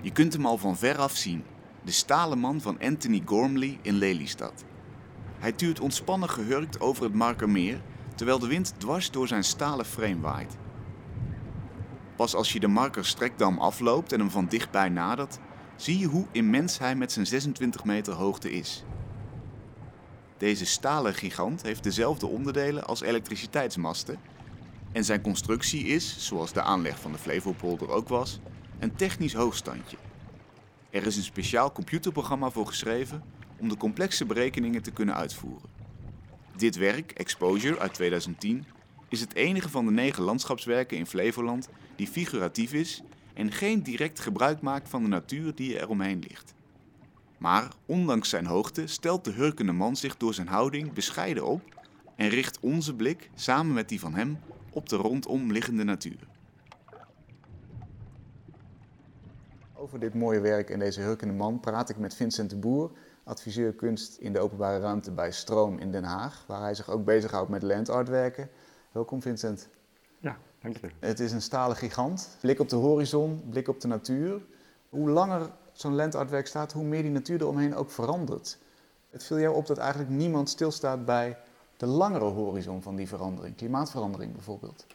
[0.00, 1.44] Je kunt hem al van ver af zien.
[1.84, 4.64] De stalen man van Anthony Gormley in Lelystad.
[5.38, 7.80] Hij tuurt ontspannen gehurkt over het Markermeer,
[8.14, 10.56] terwijl de wind dwars door zijn stalen frame waait.
[12.16, 15.38] Pas als je de Marker Strekdam afloopt en hem van dichtbij nadert,
[15.76, 18.84] zie je hoe immens hij met zijn 26 meter hoogte is.
[20.36, 24.18] Deze stalen gigant heeft dezelfde onderdelen als elektriciteitsmasten
[24.92, 28.40] en zijn constructie is, zoals de aanleg van de Flevopolder ook was,
[28.78, 29.96] een technisch hoogstandje.
[30.90, 33.22] Er is een speciaal computerprogramma voor geschreven
[33.58, 35.68] om de complexe berekeningen te kunnen uitvoeren.
[36.56, 38.64] Dit werk, Exposure uit 2010,
[39.08, 43.02] is het enige van de negen landschapswerken in Flevoland die figuratief is
[43.34, 46.54] en geen direct gebruik maakt van de natuur die er omheen ligt.
[47.38, 51.62] Maar ondanks zijn hoogte stelt de hurkende man zich door zijn houding bescheiden op
[52.16, 54.38] en richt onze blik samen met die van hem
[54.70, 56.28] op de rondom liggende natuur.
[59.80, 62.90] Over dit mooie werk en deze hurkende man praat ik met Vincent de Boer,
[63.24, 67.04] adviseur kunst in de openbare ruimte bij Stroom in Den Haag, waar hij zich ook
[67.04, 68.50] bezighoudt met landartwerken.
[68.92, 69.68] Welkom Vincent.
[70.18, 70.90] Ja, dank je.
[70.98, 72.36] Het is een stalen gigant.
[72.40, 74.40] Blik op de horizon, blik op de natuur.
[74.88, 78.58] Hoe langer zo'n landartwerk staat, hoe meer die natuur eromheen ook verandert.
[79.10, 81.38] Het viel jou op dat eigenlijk niemand stilstaat bij
[81.76, 84.86] de langere horizon van die verandering, klimaatverandering bijvoorbeeld.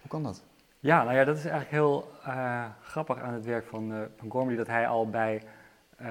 [0.00, 0.42] Hoe kan dat?
[0.82, 4.30] Ja, nou ja, dat is eigenlijk heel uh, grappig aan het werk van, uh, van
[4.30, 5.42] Gormley, dat hij al bij,
[6.02, 6.08] uh,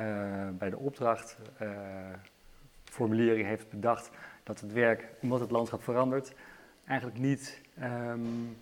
[0.52, 4.10] bij de opdrachtformulering heeft bedacht
[4.44, 6.34] dat het werk, omdat het landschap verandert,
[6.86, 8.58] eigenlijk niet um,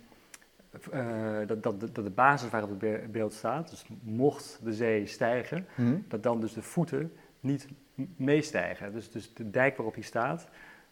[1.46, 6.04] dat, dat, dat, de basis waarop het beeld staat, dus mocht de zee stijgen, mm.
[6.08, 7.68] dat dan dus de voeten niet
[8.16, 8.92] meestijgen.
[8.92, 10.48] Dus, dus de dijk waarop hij staat,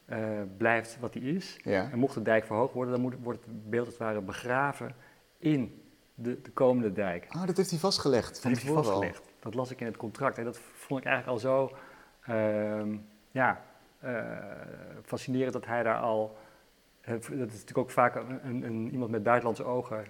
[0.07, 0.19] uh,
[0.57, 1.59] blijft wat hij is.
[1.63, 1.91] Ja.
[1.91, 4.95] En mocht de dijk verhoogd worden, dan moet, wordt het beeld als het ware begraven
[5.39, 5.83] in
[6.15, 7.27] de, de komende dijk.
[7.29, 8.35] Ah, dat heeft hij vastgelegd.
[8.35, 9.19] Dat heeft hij vastgelegd.
[9.19, 9.25] Al.
[9.41, 10.39] Dat las ik in het contract.
[10.39, 11.77] En dat vond ik eigenlijk al zo
[12.29, 12.99] uh,
[13.31, 13.65] ja,
[14.05, 14.27] uh,
[15.03, 16.37] fascinerend dat hij daar al.
[17.07, 20.05] dat is natuurlijk ook vaak een, een, iemand met buitenlandse ogen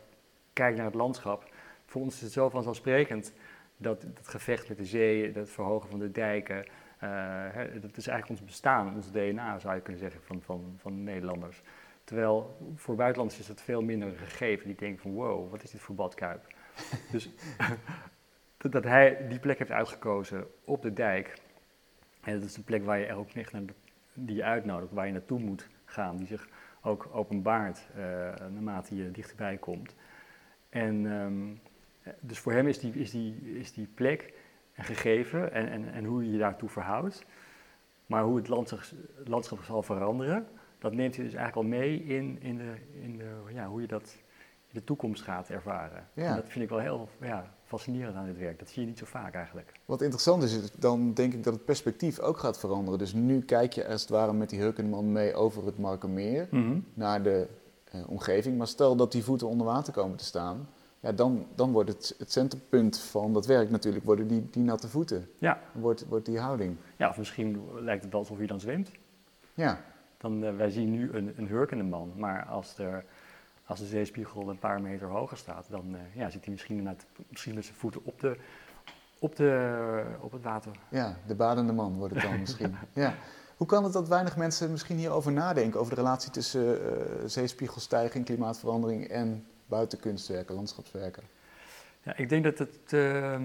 [0.52, 1.50] kijkt naar het landschap.
[1.86, 3.32] Voor ons is het zo vanzelfsprekend
[3.76, 6.66] dat het gevecht met de zee, het verhogen van de dijken,
[7.02, 11.04] uh, dat is eigenlijk ons bestaan, ons DNA zou je kunnen zeggen van, van, van
[11.04, 11.62] Nederlanders.
[12.06, 14.66] Terwijl voor buitenlanders is dat veel minder gegeven.
[14.66, 16.54] Die denken van wow, wat is dit voor badkuip?
[17.12, 17.30] dus
[18.70, 21.34] dat hij die plek heeft uitgekozen op de dijk.
[22.20, 23.62] En dat is een plek waar je ook echt naar
[24.12, 26.16] die je uitnodigt, waar je naartoe moet gaan.
[26.16, 26.48] Die zich
[26.82, 28.02] ook openbaart uh,
[28.36, 29.94] naarmate je dichterbij komt.
[30.68, 31.60] En um,
[32.20, 34.32] dus voor hem is die, is die, is die plek
[34.74, 37.24] een gegeven en, en, en hoe je je daartoe verhoudt.
[38.06, 38.80] Maar hoe het landschap,
[39.24, 40.46] landschap zal veranderen,
[40.88, 43.86] dat neemt hij dus eigenlijk al mee in, in, de, in de, ja, hoe je
[43.86, 44.16] dat
[44.66, 46.08] in de toekomst gaat ervaren.
[46.12, 46.28] Ja.
[46.28, 48.58] En dat vind ik wel heel ja, fascinerend aan dit werk.
[48.58, 49.72] Dat zie je niet zo vaak eigenlijk.
[49.84, 52.98] Wat interessant is, is, dan denk ik dat het perspectief ook gaat veranderen.
[52.98, 56.62] Dus nu kijk je als het ware met die Hurkenman mee over het Markermeer mm
[56.62, 56.84] -hmm.
[56.94, 57.46] naar de
[57.94, 58.58] uh, omgeving.
[58.58, 60.68] Maar stel dat die voeten onder water komen te staan,
[61.00, 64.88] ja, dan, dan wordt het, het centerpunt van dat werk natuurlijk worden die, die natte
[64.88, 65.28] voeten.
[65.38, 65.60] Ja.
[65.72, 66.76] Wordt, wordt die houding.
[66.96, 68.90] Ja, of misschien lijkt het wel alsof je dan zwemt.
[69.54, 69.80] Ja.
[70.16, 73.04] Dan, uh, wij zien nu een, een hurkende man, maar als, er,
[73.64, 76.96] als de zeespiegel een paar meter hoger staat, dan uh, ja, zit hij misschien,
[77.28, 78.36] misschien met zijn voeten op, de,
[79.18, 80.72] op, de, op het water.
[80.88, 82.74] Ja, de badende man wordt het dan misschien.
[82.92, 83.14] ja.
[83.56, 88.24] Hoe kan het dat weinig mensen misschien hierover nadenken, over de relatie tussen uh, zeespiegelstijging,
[88.24, 91.22] klimaatverandering en buitenkunstwerken, landschapswerken?
[92.02, 93.40] Ja, ik denk dat het uh,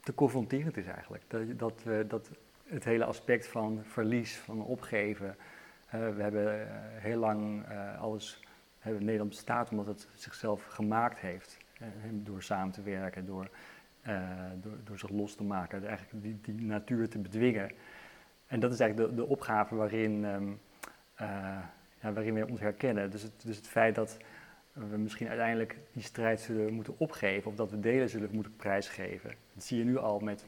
[0.00, 1.22] te confronterend is eigenlijk.
[1.28, 2.28] Dat, dat, we, dat
[2.64, 5.36] het hele aspect van verlies, van opgeven.
[5.94, 6.66] Uh, we hebben uh,
[7.02, 7.64] heel lang
[7.98, 8.40] alles,
[8.78, 11.58] hebben Nederland bestaat omdat het zichzelf gemaakt heeft.
[12.10, 13.50] door samen te werken, door,
[14.60, 17.70] door, door, zich los te maken, eigenlijk die, die, natuur te bedwingen.
[18.46, 20.60] En dat is eigenlijk de, de opgave waarin, um,
[22.00, 23.10] ja, waarin we ons herkennen.
[23.10, 24.16] Dus het, dus het feit dat
[24.72, 29.34] we misschien uiteindelijk die strijd zullen moeten opgeven of dat we delen zullen moeten prijsgeven.
[29.52, 30.44] Dat zie je nu al met,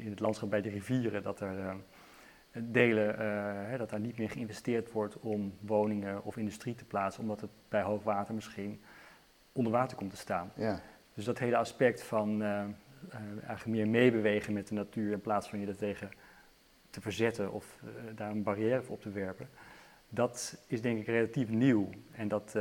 [0.00, 1.74] in het landschap bij de rivieren, dat er uh,
[2.54, 3.20] delen, uh,
[3.70, 7.50] hè, dat daar niet meer geïnvesteerd wordt om woningen of industrie te plaatsen, omdat het
[7.68, 8.82] bij hoogwater misschien
[9.52, 10.52] onder water komt te staan.
[10.54, 10.80] Ja.
[11.14, 12.42] Dus dat hele aspect van
[13.46, 16.10] eigenlijk meer meebewegen met de natuur in plaats van je er tegen
[16.90, 17.82] te verzetten of
[18.14, 19.48] daar een barrière voor op te werpen
[20.14, 21.90] dat is denk ik relatief nieuw.
[22.12, 22.56] En dat,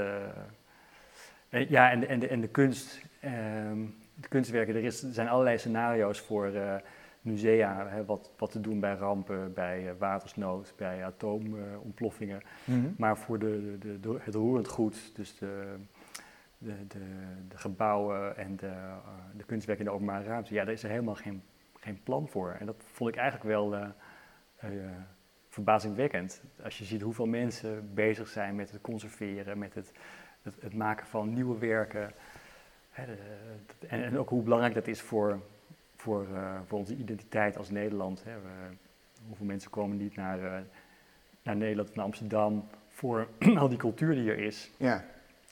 [1.49, 3.31] ja, en, en, de, en de kunst, uh,
[4.15, 6.51] de kunstwerken, er, is, er zijn allerlei scenario's voor
[7.23, 12.41] musea, hè, wat, wat te doen bij rampen, bij watersnood, bij atoomontploffingen.
[12.63, 12.95] Mm -hmm.
[12.97, 15.75] Maar voor de, de, de, het roerend goed, dus de,
[16.57, 18.73] de, de, gebouwen en de,
[19.37, 21.43] de kunstwerken in de openbare ruimte, ja, daar is er helemaal geen,
[21.79, 22.55] geen plan voor.
[22.59, 23.93] En dat vond ik eigenlijk wel
[25.53, 26.41] verbazingwekkend.
[26.63, 29.91] Als je ziet hoeveel mensen bezig zijn met het conserveren, met het,
[30.41, 32.11] het, het maken van nieuwe werken.
[32.91, 33.03] Hè,
[33.87, 35.39] en, en, ook hoe belangrijk dat is voor,
[36.03, 38.23] voor, uh, voor onze identiteit als Nederland.
[38.23, 38.35] Hè.
[38.35, 38.75] We,
[39.27, 40.57] hoeveel mensen komen niet naar, uh,
[41.43, 43.27] naar Nederland, naar Amsterdam, voor
[43.61, 44.71] al die cultuur die er is.
[44.77, 45.05] Ja.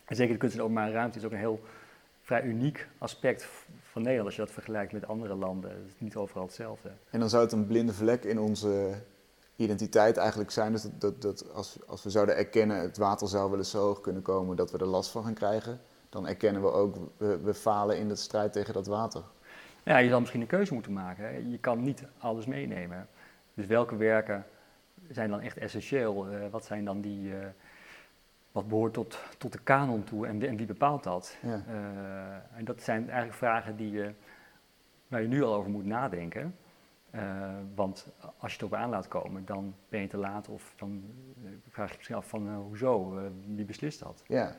[0.05, 1.61] En zeker de kunst de openbare ruimte is ook een heel
[2.21, 3.47] vrij uniek aspect
[3.81, 5.71] van Nederland als je dat vergelijkt met andere landen.
[5.71, 6.91] Het is niet overal hetzelfde.
[7.09, 8.93] En dan zou het een blinde vlek in onze
[9.55, 10.71] identiteit eigenlijk zijn.
[10.71, 13.85] Dus dat, dat, dat als, als we zouden erkennen, het water zou wel eens zo
[13.85, 17.39] hoog kunnen komen dat we er last van gaan krijgen, dan erkennen we ook, we,
[17.39, 19.23] we falen in de strijd tegen dat water.
[19.83, 21.23] Ja, je zal misschien een keuze moeten maken.
[21.23, 21.29] Hè.
[21.29, 23.07] Je kan niet alles meenemen.
[23.53, 24.45] Dus welke werken
[25.09, 26.31] zijn dan echt essentieel?
[26.31, 27.37] Uh, wat zijn dan die, uh,
[28.51, 31.37] wat behoort tot, tot de kanon toe en, en wie bepaalt dat?
[31.41, 31.63] Ja.
[31.69, 34.01] Uh, en dat zijn eigenlijk vragen die,
[35.07, 36.55] waar je nu al over moet nadenken.
[37.75, 38.07] Want
[38.37, 41.03] als je het op aan laat komen, dan ben je te laat of dan
[41.69, 43.19] vraag je je misschien af van hoezo,
[43.55, 44.23] wie beslist dat?
[44.27, 44.55] Ja,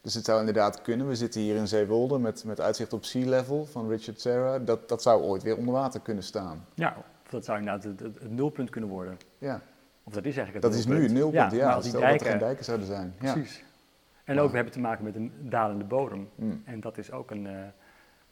[0.00, 1.08] dus het zou inderdaad kunnen.
[1.08, 4.58] We zitten hier in Zeewolde met, met uitzicht op sea level van Richard Serra.
[4.58, 6.66] Dat, dat zou ooit weer onder water kunnen staan.
[6.74, 6.96] Ja,
[7.28, 9.18] dat zou inderdaad het, het, het nulpunt kunnen worden.
[9.38, 9.60] Ja.
[10.02, 10.88] Of dat is eigenlijk het dat nulpunt.
[10.88, 11.68] Dat is nu het nulpunt, ja.
[11.68, 13.14] ja als die dijken, dat er geen dijken zouden zijn.
[13.20, 13.32] Ja.
[13.32, 13.64] Precies.
[14.24, 16.28] En ook, we hebben te maken met een dalende bodem.
[16.34, 16.62] Mm.
[16.64, 17.48] En dat is ook een,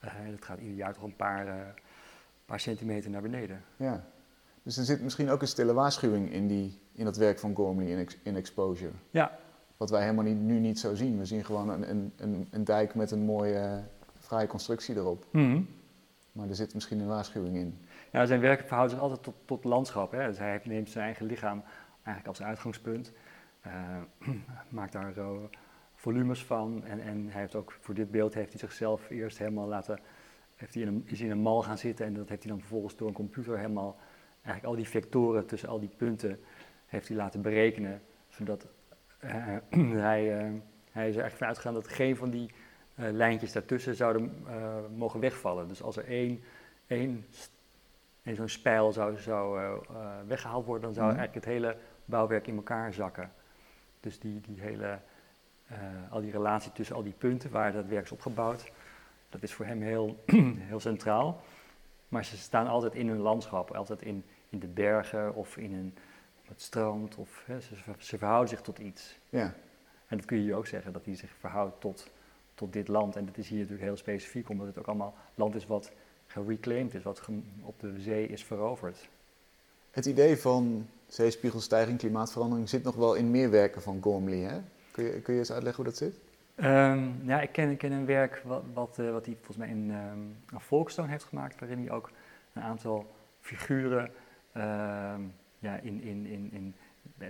[0.00, 1.74] dat gaat ieder jaar toch een paar
[2.48, 3.64] paar centimeter naar beneden.
[3.76, 4.04] Ja,
[4.62, 7.86] dus er zit misschien ook een stille waarschuwing in, die, in dat werk van Gormley
[7.86, 8.92] in, in Exposure.
[9.10, 9.38] Ja.
[9.78, 11.18] Wat wij helemaal niet, nu niet zo zien.
[11.18, 13.82] We zien gewoon een, een, een, een dijk met een mooie,
[14.18, 15.26] fraaie constructie erop.
[15.30, 15.68] Mm
[16.32, 17.78] Maar er zit misschien een waarschuwing in.
[18.12, 20.12] Ja, zijn werk verhoudt zich altijd tot, tot landschap.
[20.12, 20.26] Hè.
[20.26, 21.62] Dus hij neemt zijn eigen lichaam
[22.02, 23.12] eigenlijk als uitgangspunt.
[23.66, 24.32] Uh,
[24.68, 25.30] maakt daar uh,
[25.94, 26.84] volumes van.
[26.84, 29.98] En, en hij heeft ook voor dit beeld heeft hij zichzelf eerst helemaal laten
[30.58, 32.60] heeft hij in een, is in een mal gaan zitten en dat heeft hij dan
[32.60, 33.96] vervolgens door een computer helemaal,
[34.42, 36.40] eigenlijk al die vectoren tussen al die punten,
[36.86, 38.66] heeft hij laten berekenen, zodat
[40.08, 40.60] hij, uh,
[40.90, 42.50] hij is er echt van uitgegaan dat geen van die
[42.98, 44.46] uh, lijntjes daartussen zouden
[44.96, 45.68] mogen wegvallen.
[45.68, 46.42] Dus als er één,
[46.86, 47.26] één,
[48.22, 49.60] één zo'n spijl zou, zou
[50.26, 51.18] weggehaald worden, dan zou Mhm.
[51.18, 53.32] eigenlijk het hele bouwwerk in elkaar zakken.
[54.00, 54.98] Dus die, die hele,
[56.10, 58.70] al die relatie tussen al die punten waar dat werk is opgebouwd,
[59.28, 60.24] dat is voor hem heel,
[60.70, 61.40] heel centraal.
[62.08, 65.94] Maar ze staan altijd in hun landschap, altijd in, in de bergen of in een,
[66.48, 67.16] het strand.
[67.16, 69.18] Of, hè, ze, ze, verhouden zich tot iets.
[69.28, 69.54] Ja.
[70.06, 72.10] En dat kun je hier ook zeggen, dat hij zich verhoudt tot,
[72.54, 73.16] tot dit land.
[73.16, 75.90] En dat is hier natuurlijk heel specifiek, omdat het ook allemaal land is wat
[76.26, 77.28] gereclaimed is, wat
[77.62, 79.08] op de zee is veroverd.
[79.90, 84.38] Het idee van zeespiegelstijging, klimaatverandering zit nog wel in meer werken van Gormley.
[84.38, 84.60] Hè?
[84.90, 86.18] Kun, je, kun je eens uitleggen hoe dat zit?
[86.64, 89.68] Um, ja, ik ken, ik ken een werk wat, wat, uh, wat hij volgens mij
[89.68, 92.10] in um, een Folkstone heeft gemaakt, waarin hij ook
[92.52, 93.06] een aantal
[93.40, 94.10] figuren
[94.56, 96.74] um, ja, in, in, in, in,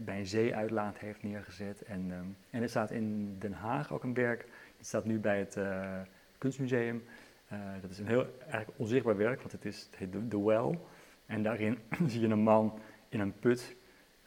[0.05, 1.83] bij een zeeuitlaat heeft neergezet.
[1.83, 4.47] En, en er staat in Den Haag ook een werk,
[4.77, 6.01] het staat nu bij het uh,
[6.39, 7.05] Kunstmuseum.
[7.53, 10.79] Uh, dat is een heel eigenlijk onzichtbaar werk, want het, is, het heet The, Well.
[11.27, 12.79] En daarin zie je een man
[13.09, 13.77] in een put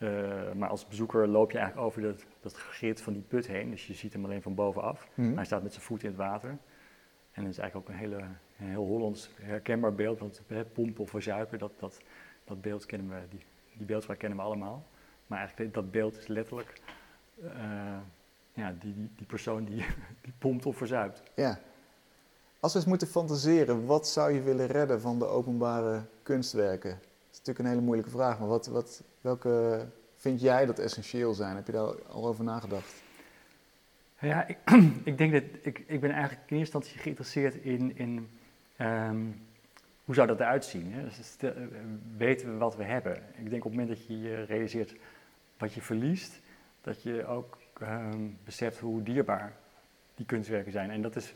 [0.02, 3.70] uh, maar als bezoeker loop je eigenlijk over dat, dat van die put heen.
[3.70, 5.10] Dus je ziet hem alleen van bovenaf.
[5.14, 5.36] Mhm.
[5.36, 6.50] Hij staat met zijn voet in het water.
[7.32, 10.20] En dat is eigenlijk ook een, hele, een heel Hollands herkenbaar beeld.
[10.20, 12.02] Want hè, pompen of verzuipen, dat, dat,
[12.44, 13.46] dat beeld kennen we, die,
[13.82, 14.84] die beeldspraak kennen we allemaal.
[15.28, 16.82] Maar eigenlijk dat beeld is letterlijk
[17.44, 17.52] uh,
[18.54, 19.76] ja, die, die, die persoon die,
[20.22, 21.24] die pompt of verzuipt.
[21.36, 21.60] Ja.
[22.60, 26.90] Als we eens moeten fantaseren, wat zou je willen redden van de openbare kunstwerken?
[26.90, 29.86] Dat is natuurlijk een hele moeilijke vraag, maar wat, wat, welke
[30.16, 31.56] vind jij dat essentieel zijn?
[31.56, 33.04] Heb je daar al over nagedacht?
[34.20, 34.58] Ja, ik,
[35.12, 38.30] ik denk dat ik, ik ben eigenlijk in eerste instantie geïnteresseerd in, in
[38.80, 39.42] um,
[40.06, 40.94] hoe zou dat eruit zien.
[40.94, 41.04] Hè?
[41.04, 41.54] Dus stel,
[42.18, 43.16] weten we wat we hebben?
[43.16, 44.96] Ik denk op het moment dat je realiseert
[45.58, 46.42] wat je verliest,
[46.82, 49.54] dat je ook um, beseft hoe dierbaar
[50.16, 50.90] die kunstwerken zijn.
[50.90, 51.34] En dat is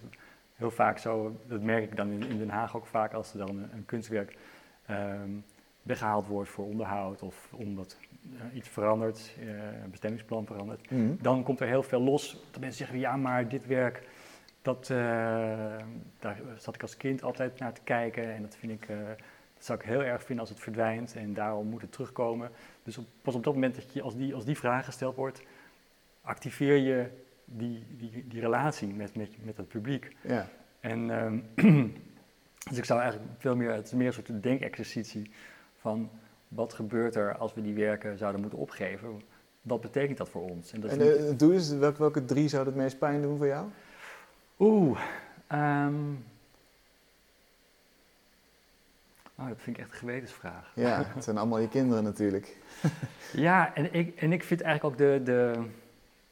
[0.55, 3.37] heel vaak zo, dat merk ik dan in, in Den Haag ook vaak als er
[3.37, 4.37] dan een, een kunstwerk
[4.89, 5.43] um,
[5.81, 7.97] weggehaald wordt voor onderhoud of omdat
[8.33, 9.49] uh, iets verandert, uh,
[9.83, 11.15] een bestemmingsplan verandert, Mhm.
[11.21, 12.31] dan komt er heel veel los.
[12.51, 14.03] Dat mensen zeggen, ja, maar dit werk,
[14.65, 14.97] dat, uh,
[16.19, 18.97] daar zat ik als kind altijd naar te kijken en dat vind ik, uh,
[19.53, 22.49] dat zou ik heel erg vinden als het verdwijnt en daarom moet het terugkomen.
[22.83, 25.41] Dus op, pas op dat moment dat je, als die, als die vraag gesteld wordt,
[26.21, 27.07] activeer je
[27.45, 30.15] die, die, die relatie met, met, met het publiek.
[30.21, 30.47] Ja.
[30.79, 31.43] En um,
[32.69, 35.31] dus ik zou eigenlijk veel meer, het is meer een soort denkexercitie
[35.77, 36.09] van
[36.47, 39.21] wat gebeurt er als we die werken zouden moeten opgeven?
[39.61, 40.71] Wat betekent dat voor ons?
[40.71, 43.47] En, dat en uh, doe eens, welke, welke drie zou het meest pijn doen voor
[43.47, 43.67] jou?
[44.59, 44.99] Oeh,
[45.47, 46.11] ehm,
[49.35, 50.71] oh, dat vind ik echt een gewetensvraag.
[50.75, 52.55] Ja, het zijn allemaal je kinderen natuurlijk.
[53.33, 55.65] Ja, en ik, en ik vind eigenlijk ook de, de,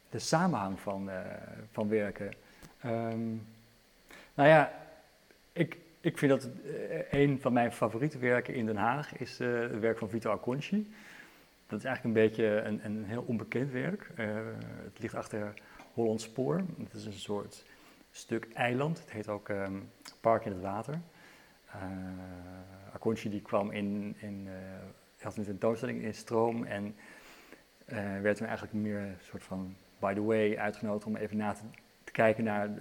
[0.10, 1.20] de samenhang van, eh,
[1.72, 2.34] van werken.
[2.82, 3.28] Ehm,
[4.34, 4.74] nou ja,
[5.54, 9.60] ik, ik vind dat eh, een van mijn favoriete werken in Den Haag is eh,
[9.60, 10.94] het werk van Vito Acconci.
[11.68, 14.10] Dat is eigenlijk een beetje een, een heel onbekend werk.
[14.84, 15.54] het ligt achter
[15.94, 16.64] Holland Spoor.
[16.84, 17.64] Het is een soort
[18.16, 19.00] stuk eiland.
[19.00, 19.80] Het heet ook ehm,
[20.22, 21.00] Park in het Water.
[23.04, 24.48] Uh, die kwam in, in
[25.22, 26.96] had een tentoonstelling in Stroom en
[28.22, 31.64] werd toen eigenlijk meer een soort van by the way uitgenodigd om even na te,
[32.12, 32.76] kijken naar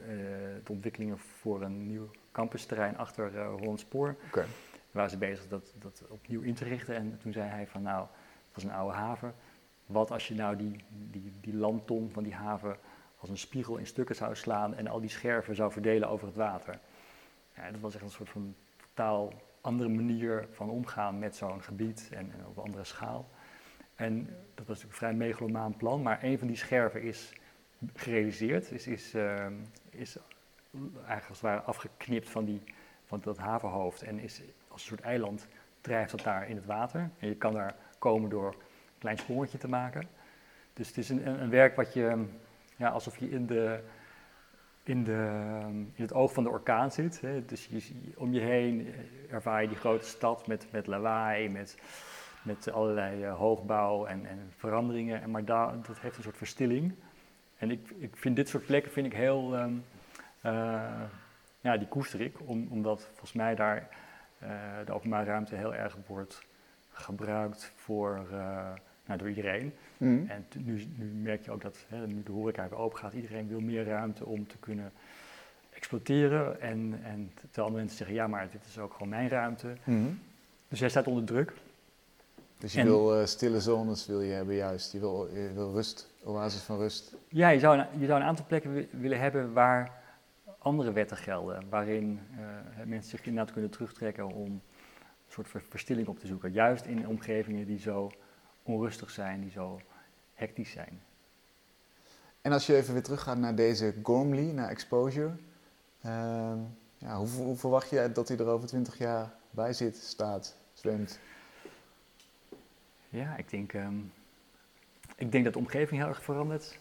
[0.64, 4.16] de ontwikkelingen voor een nieuw campusterrein achter uh, Holland Spoor.
[4.26, 4.46] Okay.
[4.90, 6.94] Waar ze bezig dat, dat opnieuw in te richten.
[6.94, 8.00] En toen zei hij van nou,
[8.46, 9.34] het was een oude haven.
[9.86, 12.76] Wat als je nou die, die, die landton van die haven
[13.22, 16.36] als een spiegel in stukken zou slaan en al die scherven zou verdelen over het
[16.36, 16.78] water.
[17.56, 22.08] Ja, dat was echt een soort van totaal andere manier van omgaan met zo'n gebied
[22.12, 23.28] en, op een andere schaal.
[23.94, 24.24] En
[24.54, 27.32] dat was natuurlijk een vrij megalomaan plan, maar een van die scherven is
[27.94, 29.46] gerealiseerd, is, is, uh,
[29.90, 30.18] is
[30.94, 32.62] eigenlijk als het ware afgeknipt van, die,
[33.04, 35.46] van dat havenhoofd en is als een soort eiland
[35.80, 37.10] drijft dat daar in het water.
[37.18, 40.08] En je kan daar komen door een klein sprongetje te maken.
[40.72, 42.24] Dus het is een, een, werk wat je,
[42.82, 43.80] ja, alsof je in, de,
[44.82, 45.40] in, de,
[45.94, 47.20] in het oog van de orkaan zit.
[47.20, 47.44] Hè.
[47.44, 47.82] Dus je,
[48.16, 48.94] om je heen
[49.30, 51.78] ervaar je die grote stad met, met lawaai, met,
[52.42, 55.22] met allerlei uh, hoogbouw en, en veranderingen.
[55.22, 56.94] En maar daar, dat heeft een soort verstilling.
[57.58, 59.84] En ik, ik vind dit soort plekken vind ik heel, um,
[61.60, 63.88] ja, die koester ik, om, omdat volgens mij daar
[64.42, 64.48] uh,
[64.84, 66.46] de openbare ruimte heel erg wordt
[66.90, 68.26] gebruikt voor,
[69.06, 69.72] nou, door iedereen.
[70.02, 70.24] Mm.
[70.28, 73.48] En nu, nu, merk je ook dat, hè, nu de horeca weer open gaat, iedereen
[73.48, 74.92] wil meer ruimte om te kunnen
[75.70, 76.60] exploiteren.
[76.60, 79.76] En, en terwijl andere mensen zeggen, ja, maar dit is ook gewoon mijn ruimte.
[79.84, 80.18] Mm.
[80.68, 81.52] Dus jij staat onder druk.
[82.58, 86.12] Dus je wil uh, stille zones wil je hebben juist, je wil, je wil rust,
[86.24, 87.16] oasis van rust.
[87.28, 90.02] Ja, je zou, je zou een aantal plekken willen hebben waar
[90.58, 94.62] andere wetten gelden, waarin uh, mensen zich inderdaad kunnen terugtrekken om een
[95.28, 96.52] soort verstilling op te zoeken.
[96.52, 98.10] Juist in omgevingen die zo
[98.62, 99.80] onrustig zijn, die zo
[100.42, 101.02] hectisch zijn.
[102.40, 105.30] En als je even weer teruggaat naar deze Gormley, naar Exposure,
[106.06, 106.52] uh,
[106.98, 111.20] ja, hoe, hoe, verwacht je dat hij er over twintig jaar bij zit, staat, zwemt?
[113.08, 114.12] Ja, ik denk, um,
[115.16, 116.78] ik denk dat de omgeving heel erg veranderd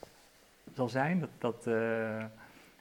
[0.74, 1.20] zal zijn.
[1.20, 2.24] Dat, dat, uh,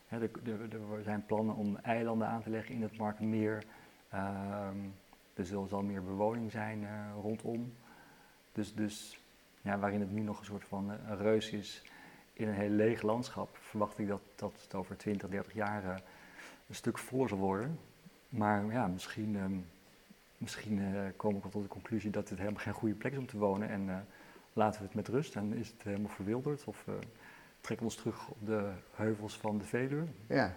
[0.08, 3.64] er, er, zijn plannen om eilanden aan te leggen in het Markenmeer.
[4.14, 4.94] Um,
[5.34, 6.88] er zal, zal, meer bewoning zijn uh,
[7.22, 7.72] rondom.
[8.52, 9.19] Dus, dus
[9.62, 11.82] ja, waarin het nu nog een soort van uh, een reus is
[12.32, 16.02] in een heel leeg landschap, verwacht ik dat, dat het over 20, 30 jaar
[16.68, 17.78] een stuk voller zal worden.
[18.28, 19.66] Maar ja, misschien um,
[20.38, 23.18] misschien uh, kom ik wel tot de conclusie dat dit helemaal geen goede plek is
[23.18, 23.68] om te wonen.
[23.68, 23.96] En uh,
[24.52, 26.64] laten we het met rust en is het helemaal verwilderd.
[26.64, 26.84] Of
[27.60, 30.04] trekken we ons terug op de heuvels van de Veluwe.
[30.26, 30.56] Ja.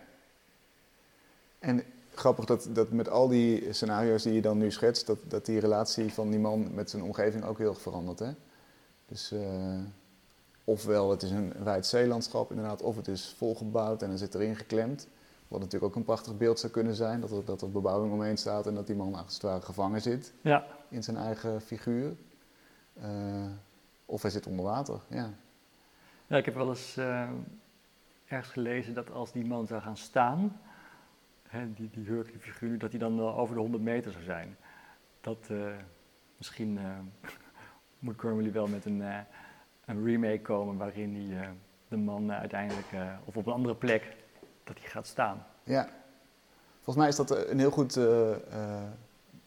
[1.60, 1.84] En
[2.14, 5.60] grappig dat, dat met al die scenario's die je dan nu schetst, dat, dat die
[5.60, 8.20] relatie van die man met zijn omgeving ook heel erg verandert.
[8.20, 8.32] Hè?
[9.14, 9.34] Dus
[10.64, 14.56] ofwel het is een wijd zeelandschap inderdaad, of het is volgebouwd en dan zit erin
[14.56, 15.08] geklemd.
[15.48, 18.38] Wat natuurlijk ook een prachtig beeld zou kunnen zijn, dat er, dat er bebouwing omheen
[18.38, 20.66] staat en dat die man als het ware gevangen zit ja.
[20.90, 22.16] in zijn eigen figuur.
[22.98, 23.46] Uh,
[24.06, 25.30] of hij zit onder water, ja.
[26.28, 27.30] Ja, ik heb wel eens uh,
[28.26, 30.62] ergens gelezen dat als die man zou gaan staan,
[31.48, 34.58] hè, die, die die figuur, dat hij dan wel over de 100 meter zou zijn.
[35.22, 35.74] Dat uh,
[36.38, 36.80] misschien
[38.04, 39.04] moet Cornwally wel met een,
[39.86, 41.50] een remake komen waarin hij
[41.88, 42.88] de man uiteindelijk,
[43.26, 44.16] of op een andere plek,
[44.64, 45.46] dat hij gaat staan.
[45.64, 45.90] Ja,
[46.76, 48.00] volgens mij is dat een heel goed,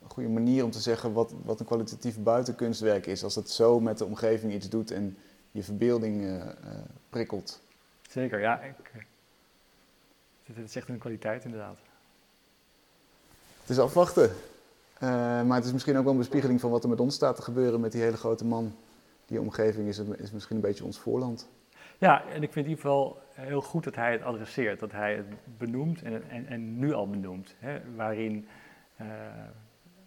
[0.07, 3.25] goede manier om te zeggen wat, wat een kwalitatief buitenkunstwerk is.
[3.25, 5.19] Als het zo met de omgeving iets doet en
[5.51, 6.43] je verbeelding
[7.09, 7.61] prikkelt.
[8.11, 8.61] Zeker, ja.
[8.61, 9.07] Ik,
[10.45, 11.79] het is echt een kwaliteit inderdaad.
[13.61, 14.31] Het is afwachten.
[15.01, 17.43] Maar het is misschien ook wel een bespiegeling van wat er met ons staat te
[17.43, 18.75] gebeuren met die hele grote man.
[19.27, 21.49] Die omgeving is, is misschien een beetje ons voorland.
[21.99, 25.17] Ja, en ik vind in ieder geval heel goed dat hij het adresseert, dat hij
[25.17, 25.27] het
[25.59, 27.55] benoemt en, en, en nu al benoemt.
[27.59, 28.49] Hè, waarin,
[29.01, 29.07] uh,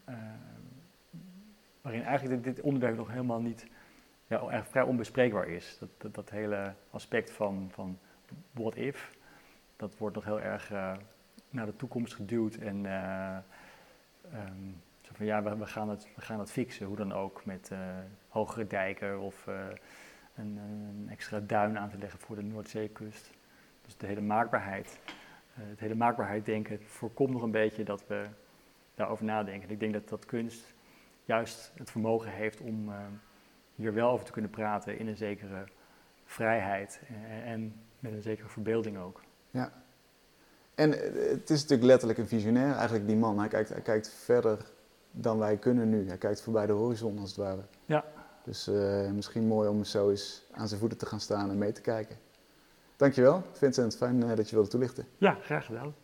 [0.10, 0.15] uh,
[1.81, 3.67] waarin eigenlijk dit, onderwerp nog helemaal niet,
[4.27, 5.77] ja, vrij onbespreekbaar is.
[5.98, 8.00] Dat, dat, hele aspect van, van
[8.51, 9.17] what if,
[9.75, 10.72] dat wordt nog heel erg
[11.50, 12.86] naar de toekomst geduwd en
[14.33, 17.71] um, zo van ja, we, gaan het, we gaan het fixen, hoe dan ook, met
[18.27, 19.48] hogere dijken of
[20.36, 23.31] een, een, extra duin aan te leggen voor de Noordzeekust.
[23.86, 25.00] Dus de hele maakbaarheid
[25.53, 28.25] het hele maakbaarheid denken voorkomt nog een beetje dat we
[28.95, 29.69] daarover nadenken.
[29.69, 30.74] Ik denk dat, dat kunst
[31.25, 32.91] juist het vermogen heeft om
[33.75, 35.63] hier wel over te kunnen praten in een zekere
[36.25, 39.21] vrijheid en, en met een zekere verbeelding ook.
[39.51, 39.71] Ja.
[40.79, 40.91] En
[41.29, 43.39] het is natuurlijk letterlijk een visionair, eigenlijk die man.
[43.39, 44.65] Hij kijkt, hij kijkt verder
[45.12, 46.07] dan wij kunnen nu.
[46.07, 47.62] Hij kijkt voorbij de horizon als het ware.
[47.86, 48.05] Ja.
[48.43, 51.71] Dus uh, misschien mooi om zo eens aan zijn voeten te gaan staan en mee
[51.71, 52.17] te kijken.
[52.95, 53.95] Dankjewel, Vincent.
[53.95, 55.07] Fijn uh, dat je wilde toelichten.
[55.17, 55.95] Ja, graag gedaan.